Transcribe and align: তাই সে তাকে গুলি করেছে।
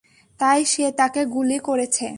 তাই 0.39 0.61
সে 0.65 0.85
তাকে 0.91 1.21
গুলি 1.25 1.57
করেছে। 1.59 2.07